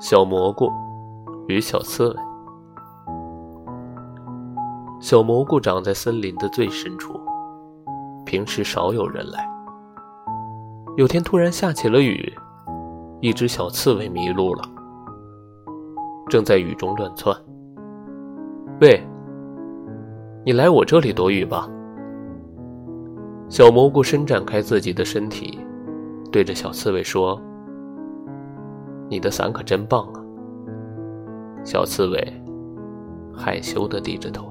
[0.00, 0.72] 小蘑菇
[1.46, 2.16] 与小刺猬。
[4.98, 7.20] 小蘑菇长在森林的最深处，
[8.24, 9.46] 平时少有人来。
[10.96, 12.32] 有天突然下起了雨，
[13.20, 14.62] 一只小刺猬迷路了，
[16.30, 17.36] 正在雨中乱窜。
[18.80, 19.06] 喂，
[20.46, 21.68] 你来我这里躲雨吧。
[23.50, 25.60] 小蘑菇伸展开自己的身体，
[26.32, 27.38] 对着小刺猬说。
[29.10, 30.22] 你的伞可真棒啊！
[31.64, 32.42] 小刺猬
[33.34, 34.49] 害羞地低着头。